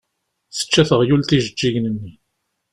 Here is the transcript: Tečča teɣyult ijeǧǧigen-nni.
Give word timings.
Tečča 0.55 0.83
teɣyult 0.89 1.35
ijeǧǧigen-nni. 1.37 2.11